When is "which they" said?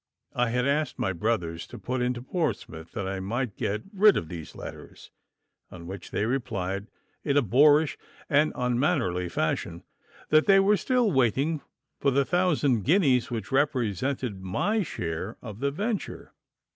5.85-6.25